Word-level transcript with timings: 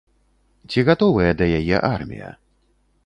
Ці 0.71 0.79
гатовая 0.87 1.29
да 1.41 1.45
яе 1.59 1.77
армія? 1.93 2.29